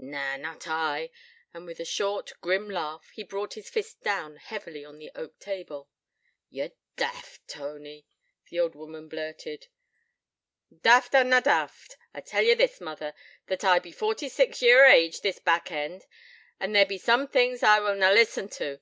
[0.00, 1.10] Na, not I,'
[1.52, 5.40] and, with a short, grim laugh, he brought his fist down heavily on the oak
[5.40, 5.90] table.
[6.50, 8.06] 'Ye're daft, Tony,'
[8.48, 9.66] the old woman blurted.
[10.72, 13.12] 'Daft or na daft, I tell ye this, mother,
[13.48, 16.04] that I be forty six year o' age this back end,
[16.60, 18.78] and there be some things I will na listen to.